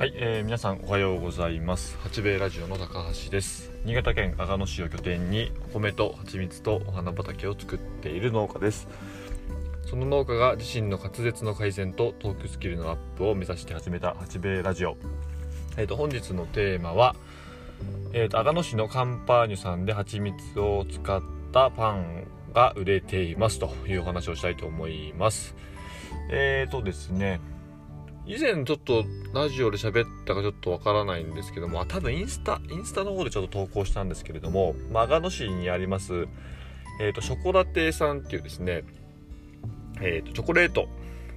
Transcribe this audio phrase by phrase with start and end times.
[0.00, 1.98] はい、えー、皆さんおはようございます。
[1.98, 3.70] 八兵衛ラジオの高橋です。
[3.84, 8.88] 新潟県阿賀野市を拠点にお米と蜂蜜とお花畑を作っている農家です。
[9.84, 14.96] その農家が自身の滑舌の改善とトークスキルのアップを目指して始めた八兵衛ラジオ。
[15.76, 17.14] えーと本日のテーマは
[18.14, 21.20] えーと阿賀野市のカンパーニュさんで蜂蜜を使っ
[21.52, 25.54] たパンが売れていますというお話をしたいと思います。
[26.30, 27.42] えーとですね
[28.26, 36.28] 以前ちょっとラジオで喋ったかちょっとわからないんですけども、多分インスタ、インスタの方でちょっと投稿したんですけれども、まあ、長野市にあります、
[37.00, 38.84] えっ、ー、と、ショコラティさんっていうですね、
[40.00, 40.88] えっ、ー、と、チョコレート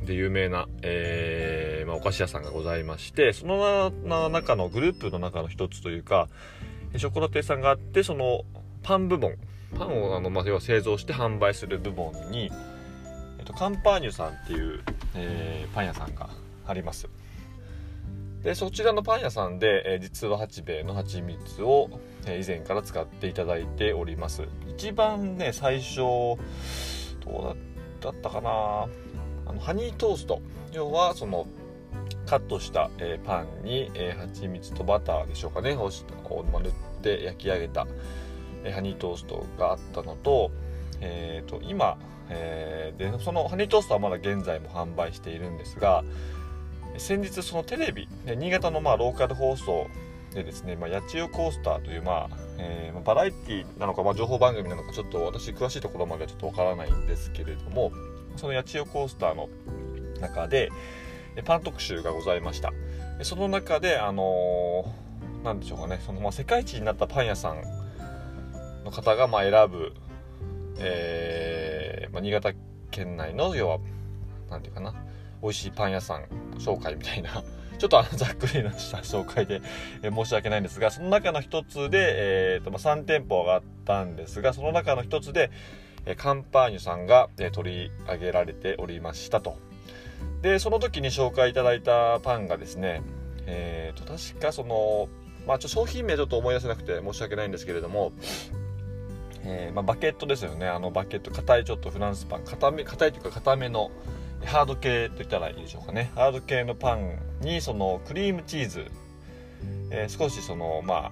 [0.06, 3.90] で有名な、えー、まあ、お菓子屋さんがございまして、その
[4.30, 6.28] 中のグループの中の一つというか、
[6.98, 8.44] ショコラティさんがあって、その
[8.84, 9.36] パン部門、
[9.78, 12.52] パンをあの、まあ、要は製造して販売する部門に、
[13.40, 14.84] えっ、と、カンパーニュさんっていう、
[15.16, 16.30] えパン屋さんが
[16.66, 17.10] あります。
[18.44, 21.90] でそちらのパン屋さんで、えー、実は八兵衛の蜂蜜を、
[22.26, 24.44] えー、以前から使っていただいております。
[24.68, 27.56] 一番ね最初ど
[28.02, 28.50] うだったかな？
[29.46, 30.42] あのハニートースト。
[30.74, 31.48] 要はその
[32.26, 35.76] カットした、えー、パンに、えー、蜂蜜とバターでしょうかね。
[35.76, 37.86] を塗って焼き上げた、
[38.64, 40.52] え、ハニートーストがあったのと,、
[41.00, 41.98] えーと、今、
[42.30, 46.04] え、でそのハニートーストはまだ現在も販売しているんですが
[46.98, 49.88] 先日そのテレビ新潟のまあローカル放送
[50.34, 57.92] でですね、まあ、八千代コースターという、まあえー、バラエティーなのか、まあ、情報番組なのかちょっと私詳しいところまではちょっとわからないんですけれども
[58.36, 59.50] その八千代コースターの
[60.20, 60.72] 中で
[61.46, 62.72] パン特集がございました。
[63.24, 67.64] その中であのー、なんでしょうかねその、まあ、世界一になったパン屋さん
[68.84, 69.94] の方がまあ選ぶ、
[70.80, 72.54] えーまあ、新潟
[72.92, 73.78] 県内の要は
[74.50, 75.04] 何て言うかな
[75.44, 76.24] 美味しいパン屋さん
[76.58, 77.44] 紹介みたいな
[77.78, 79.62] ちょっとあのざっくりなした紹介で、
[80.02, 81.98] え申し訳ないんですがその中の一つで、
[82.56, 85.52] えーとま、3店舗があったんですがその中の一つで、
[86.06, 89.58] えカンパーニュさんが、え取り上げられておりましたと。
[90.42, 93.02] でその時に紹介いただいたパンがですね
[93.46, 95.10] えーと確かその
[95.46, 98.14] まあちょ商品名ちょっと思い出せなくて申し訳ないんですけれども
[99.46, 100.68] えー、まあ、バケットですよね。
[100.68, 103.92] あのバケット硬いちょっとフランスパン硬め硬いというか硬めの
[104.46, 106.12] ハード系といったらいいでしょうかね。
[106.16, 108.92] ハード系のパンにそのクリームチーズ、
[109.92, 111.12] えー、少しそのま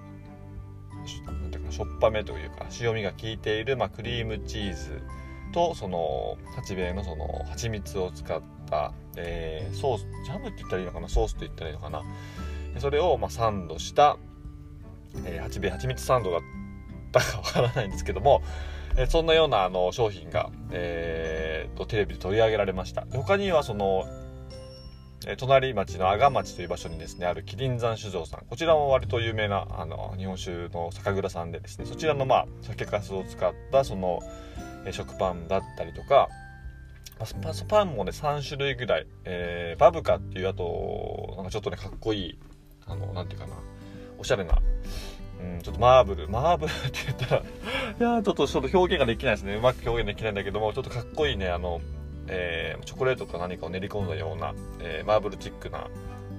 [1.26, 5.02] なんていうかしょっぱめというか塩味が効いている、まあ、クリームチーズ
[5.52, 11.08] とその八兵衛のその蜂蜜を使った、えー、ソースジャムって言ったらいいのかな？
[11.08, 12.02] ソースって言ったらいいのかな？
[12.78, 14.16] それをまあサンドした、
[15.26, 16.40] えー、八兵衛蜂蜜サンドだっ
[17.10, 18.42] たかわからないんですけども、
[18.96, 23.06] えそんなようなあの商品が、えーと、テレビで取り上げられました。
[23.12, 24.04] 他にはその
[25.26, 28.44] え隣町の阿賀町という場所にですねある麒麟山酒造さん。
[28.46, 34.20] こちらも割と有名なあの日本酒の酒蔵さんでですねそちらのまあ酒粕を使ったその、
[34.84, 36.28] え食パンだったりとか
[37.40, 42.38] パパンもね3種類ぐらい、えー、バブカっていうあとなんかちょっとねかっこいい
[42.86, 43.54] あのなんていうかな
[44.18, 44.58] おしゃれな
[45.42, 47.42] うん、ちょっとマーブル、マーブルって言ったら
[47.98, 49.54] いやちょっとちょっと表現ができないですね。
[49.56, 51.80] うまく表現できないんだけども、ちょっとかっこいいね、あの、
[52.26, 55.88] えー、チョコレートか何かを練り込んだような、えー、マーブルチックな、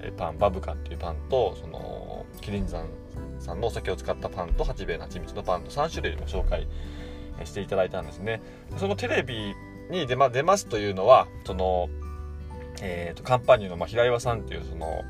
[0.02, 2.88] え、パン、バブカっていうパンと、その、キリン山
[3.40, 6.68] さんのお酒を使ったパンと、八兵衛の蜂蜜のパンと3種類も紹介
[7.46, 8.41] していただいたんですね。
[8.78, 9.53] そのテレビ
[9.91, 11.90] に出,、ま、出ますというのは、その、
[12.81, 15.03] えーと、カンパニーの、まあ、平岩さんっていうその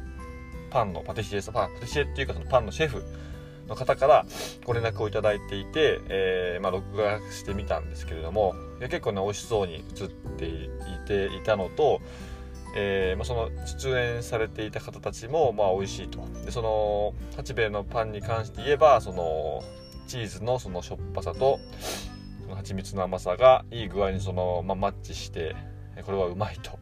[0.69, 3.03] パンのパティシエパンパティシエっていうかそのパンのシェフ
[3.67, 4.25] の方から
[4.65, 10.69] ご連絡をいただいていて、えー、まあ、録画してみたんですけれどもいや結構ね美味しそうに映ってい
[11.07, 12.01] ていたのと、
[12.75, 16.25] えー、まあ、その出演されていた方たちもまあ美味しいと。
[16.45, 19.63] でその八兵衛のパンに関して言えばその
[20.07, 21.59] チーズのそのしょっぱさと
[22.41, 25.55] その蜂蜜の甘さがいい具合にその、まあ、マッチして
[26.05, 26.77] これはうまいと。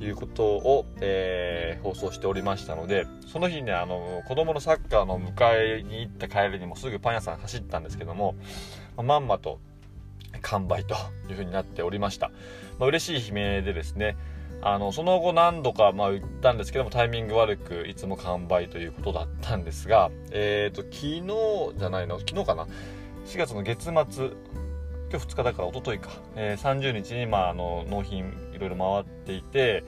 [0.00, 8.34] いうことを、えー、放送しておりましたのでその日ねあの子供のサッカーの迎えに行った帰りにもすぐパン屋さん走ったんですけども、
[8.96, 9.60] ま、んまと
[10.42, 10.96] 完売とい
[11.28, 12.30] う風になっておりました、
[12.78, 14.16] まあ、嬉しい悲鳴でですね
[14.62, 22.66] あのその後何度かまあ売ったんですけどもタイミング悪くいつも完売ということだったんですがえっ、ー、と昨日じゃないの昨日かな
[23.26, 23.92] ？4月の月末
[25.10, 29.84] 今日2日だから一昨日か、えー、30日に、まあ、あの納品ろいろ回っていて、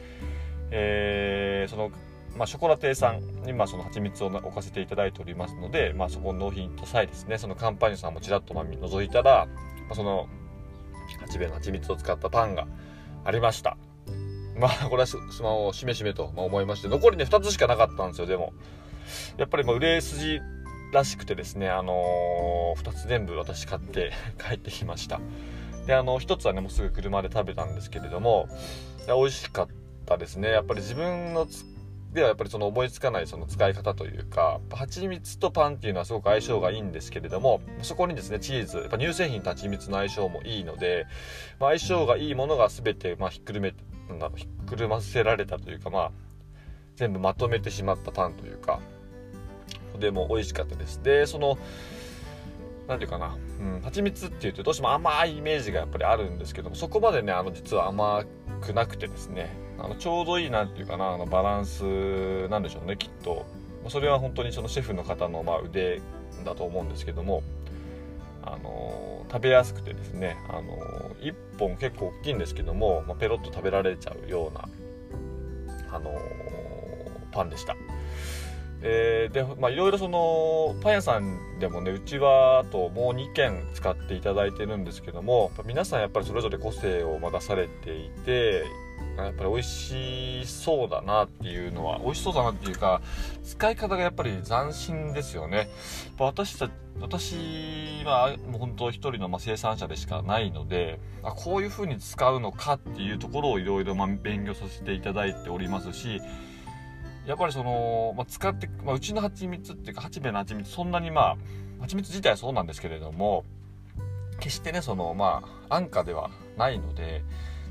[0.71, 1.91] えー、その、
[2.37, 9.47] まあ、ショコラティさんに、まあ、その蜂蜜を置かせていただいておりますので、まあ、そこの納品と際ですね、そのカンパニュさんもちらっとまあ覗いたら、
[9.89, 10.29] まあ、その、
[11.21, 12.67] 八兵衛の蜂蜜を使ったパンが
[13.25, 13.77] ありました。
[14.57, 18.53] まあこれはスマホをしめしめと思いまして残りね2つしかなかったんですよでも
[19.37, 20.41] やっぱりまあ売れ筋
[20.93, 25.21] らしくてですねあのー、2つ全部私買って帰ってきました
[25.87, 28.49] であの1つはねもうすぐ車で食べたんですけれども
[29.07, 29.69] 美味しかっ
[30.07, 30.51] たですね。
[30.51, 31.47] やっぱり自分の
[32.13, 41.07] ではやっぱりその思いつかないその使い方というか蜂蜜とパンっていうのはすごく相性がいいんですけれどもそこにですねチーズやっぱ乳製品と蜂蜜の相性もいいので、
[41.59, 43.75] まあ、相性がいいものが全てまあひっくるめ
[44.11, 46.13] なんだろうひっくるませられたというかまあ
[46.97, 48.81] 全部まとめてしまったパンというか
[49.99, 51.03] でも美味しかったです。
[51.03, 51.57] でその
[52.89, 58.25] 何ていうかな、うん、蜂蜜っていうとどうしても甘いイメージがやっぱりあるんですけどもそこまでねあの実は甘
[58.61, 63.47] くなくてですねあのちょうどいいなんていうかなあのバランスなんでしょうねきっと
[63.89, 66.01] それは本当にそのシェフの方のま腕
[66.45, 67.43] だと思うんですけども
[68.43, 74.69] あの食べやすくてですねあの1本結構大きいんですけども、まあ、ペロッと食べられちゃうような
[75.93, 76.13] あの
[77.31, 77.77] パンでした。
[78.85, 88.65] えー、でまあいろいろそのパン屋さんでもねうちはあともう2軒使っていただいてるんですけども皆さんやっぱりそれぞれ個性を出されていて
[89.17, 93.03] やっぱり美味しそうだなっていうのは美味しそうだなっていうか
[93.45, 95.69] 使い方がやっぱり斬新ですよね。
[96.19, 96.71] 私た
[97.01, 106.21] 私はもう本当一人の生産者でしかないのであこういう風に使うのかっていうところをいろいろ勉強させていただいておりますし
[107.27, 111.37] やっぱりその、まあ、使って、まあ、うちの蜂蜜っていうか八兵衛の蜂蜜そんなにまあ
[111.83, 113.45] 蜂蜜自体はそうなんですけれども
[114.41, 117.23] 決してねそのまあ安価ではないので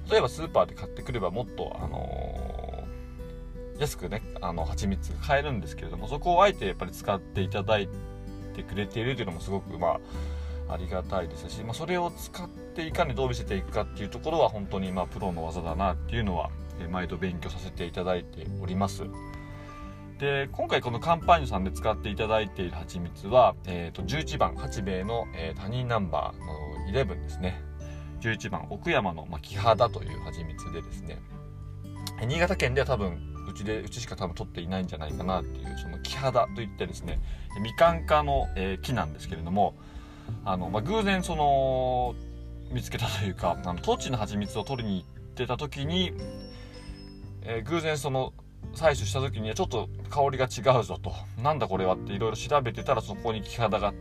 [0.10, 7.90] 例えばスーパーで買ってくればもっとあのー、安くねあの蜂蜜買えるんですけれどもそこをあえてやっぱり使っていただい
[8.56, 10.00] てくれているというのもすごくま
[10.70, 16.50] あありがたいですし、まあ、それを使っていかにどう見せていくかっていうところは本当にまあプロの技だなっていうのは
[16.90, 19.04] 毎度勉強させていただいております。
[20.22, 27.60] で今回このカンパーニュさんで使っていただいている蜂蜜は、えーと、11番八兵衛の、えー、他人ナンバーの11ですね。
[28.20, 31.18] 11番奥山の、まあ、木肌という蜂蜜でですね。
[32.28, 33.18] 新潟県では多分
[33.50, 37.20] うちでうちしか多分取っていないんじゃないかなっていうその木肌といってですね
[37.60, 39.74] みかん科の、えー、木なんですけれども
[40.46, 42.14] あの、まあ、偶然その
[42.72, 46.14] 見つけたというかあの当地の蜂蜜を取りに行ってた時に、
[47.42, 48.34] えー、偶然その
[48.74, 51.14] 採取した時にはちょっと香りが違うぞと。
[51.42, 53.94] なんだこれはっていろいろ調べてたらそこに木肌が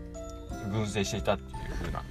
[0.72, 2.02] 群生していたっていう風な、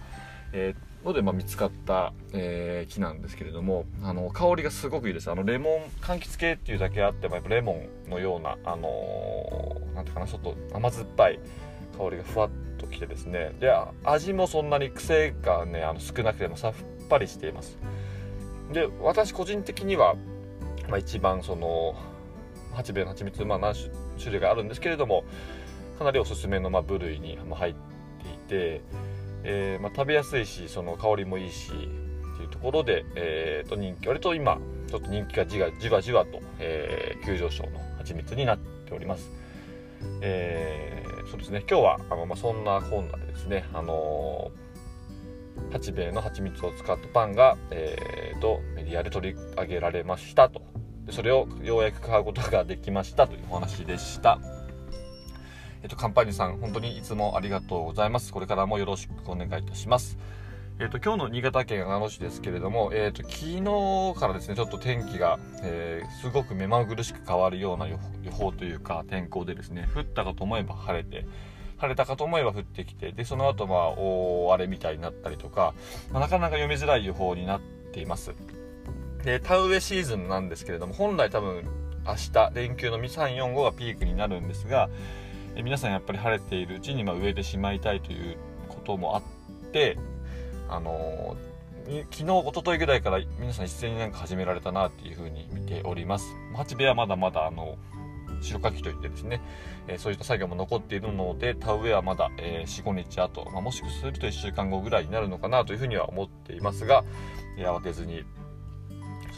[0.54, 5.32] えー、ので、まあ、見つかった、えー、木なんですけれどもあの香りがすごくいいです。
[5.32, 11.40] あのレモン柑橘系っていうだけあってもやっぱレモンのようなあのー、なんていうかなちょっと甘酸っぱい
[11.98, 13.54] 香りがふわっときてですね。
[13.60, 13.72] で
[14.04, 16.74] 味もそんなに癖がねあの少なくてもさっ
[17.10, 17.78] ぱりしています。
[18.72, 20.16] で私個人的には、
[20.88, 21.96] まあ、一番その
[22.74, 23.74] 八兵衛の蜂蜜、まあ、何
[24.18, 25.24] 種類があるんですけれども
[25.98, 27.80] かなりおすすめのま部類に入って
[28.34, 28.82] いて、
[29.44, 39.30] えー、まあ、食べやすいしその香りもいいしっていうところで、えー、と人気割と今ちょっと人気がじわじわじわと、えー、急上昇の蜂蜜になっております。
[40.22, 50.62] えー、そうですね今日はあの、まあ、そんな本でですね、あのー、八兵衛の蜂蜜を使ったパンが、えーとメディアで取り上げられましたと
[51.12, 54.40] それをようやく買うことができましたというお話でした。
[55.82, 58.34] えっと、カンパニーさん、本当にいつもありがとうございます。
[58.34, 60.18] これからもよろしくお願いいたします。
[60.82, 63.64] えっと、今日の新潟県長野市ですけれども、えっと、昨日
[64.18, 67.98] からですね、ちょっと天気が、えー、すごく目まぐるしく変わるような予
[68.32, 71.26] 報というか、天候でですね、降ったかと思えば晴れて、
[71.78, 75.74] 晴れたかと思えば降ってきて、で、その後、まあ、大荒れみたいになったりとか、
[76.12, 77.62] まあ、なかなか読みづらい予報になっ
[77.92, 78.34] ています。
[79.24, 81.64] で、田植えシーズンなんですけれども、本来多分
[82.06, 84.90] 明日、連休の2、3、4、5がピークになるんですが、
[85.56, 89.22] え皆さんやっぱり晴れているうちにま植えてしまいたいということもあっ
[89.72, 89.98] て、
[90.70, 96.36] あのー、昨日、一昨日ぐらいから皆さん一斉になんか始められたなっていうふうに見ております。
[96.56, 97.78] 八部はまだまだあの、
[98.42, 99.42] 白かきといってですね、
[99.88, 107.04] えー、そういった作業も残っているので、田植えはまだ、えー、4、5日後、まあ、もしかすると1週間後ぐらいになるのかなというふうには思っていますが、
[107.58, 108.24] 慌てずに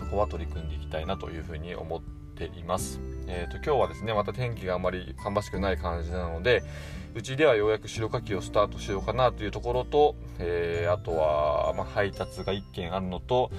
[0.02, 2.02] そこは取り組んでいきたいなというふうに思っ
[2.36, 3.00] ています。
[3.28, 6.64] えーと、今日はですねまた天気があまり芳しくない感じなので
[7.14, 13.52] うちではようやく白かきをスタートしようかなというところと、えー、あとは、まあ、配達が1件あるのと、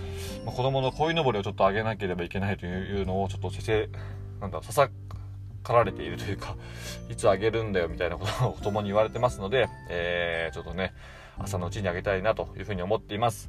[0.44, 3.88] まあ、子供の鯉のぼりをちょっと上げなければいけないというのをちょっと先生
[4.40, 4.90] なんだささ
[5.62, 6.56] かられているというか
[7.08, 10.92] いつあげるんだよみたいなことを子供に言われてますので、えー、ちょっとね
[11.38, 13.48] 朝のうちにあげたいなというふうに思っています。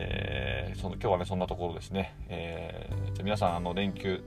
[0.00, 4.22] えー、その今日はねそんなところですね、えー、じゃ皆さんあの連休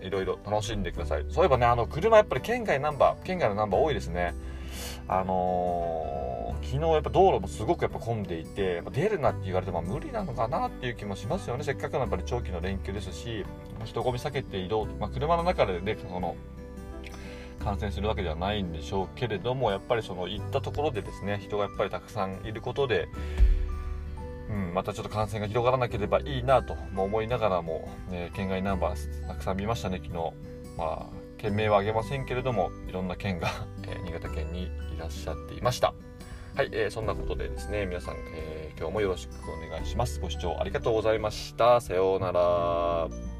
[0.00, 1.26] いろいろ楽しんでください。
[1.28, 4.34] そういえばねあの車やっぱり県外ナンバー県外のナンバー多いですね。
[5.08, 11.64] あのー、昨日やっぱ道路もすごくやっぱ混んでいて出るなって言われても無理なのかなっていう気もしますよね。
[11.64, 13.44] せっかくのやっぱり長期の連休ですし
[13.84, 16.36] 人混み避けて移動、まあ、車の中でねその
[17.60, 23.08] 感染するわけではないんでしょうけれどもやっぱりその行ったところでですね人がやっぱりたくさんいることで
[24.48, 30.32] うん、またちょっと感染が広がらなければいいなとも思いながらも、ね、県外ナンバーたくさん見ましたね、昨日。
[30.76, 31.06] まあ、
[31.38, 33.48] 県名は挙げませんけれども、いろんな県が、
[33.86, 35.94] え、新潟県にいらっしゃっていました。
[36.54, 40.20] はい、えー、そんなことでですね、皆さん、えー、今日もよろしくお願いします。
[40.20, 41.80] ご視聴ありがとうございました。
[41.80, 43.35] さようなら。